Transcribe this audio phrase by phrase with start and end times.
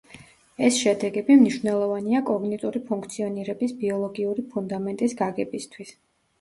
[0.69, 5.97] ეს შედეგები მნიშვნელოვანია კოგნიტური ფუნქციონირების ბიოლოგიური ფუნდამენტის გაგებისთვის.